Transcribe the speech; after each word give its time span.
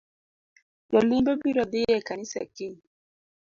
Jolimbe 0.91 1.31
biro 1.41 1.63
dhii 1.71 1.91
e 1.97 1.99
kanisa 2.07 2.41
kiny 2.55 2.77